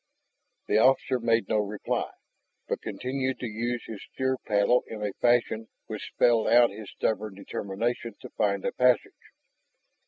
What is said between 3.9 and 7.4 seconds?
steer paddle in a fashion which spelled out his stubborn